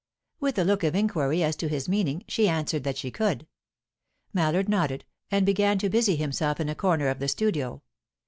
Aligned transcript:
With 0.39 0.57
a 0.57 0.63
look 0.63 0.83
of 0.83 0.95
inquiry 0.95 1.43
as 1.43 1.55
to 1.57 1.67
his 1.67 1.87
meaning, 1.87 2.23
she 2.27 2.49
answered 2.49 2.83
that 2.85 2.97
she 2.97 3.11
could. 3.11 3.45
Mallard 4.33 4.67
nodded, 4.67 5.05
and 5.29 5.45
began 5.45 5.77
to 5.77 5.89
busy 5.91 6.15
himself 6.15 6.59
in 6.59 6.69
a 6.69 6.73
corner 6.73 7.07
of 7.09 7.19
the 7.19 7.27
studio. 7.27 7.83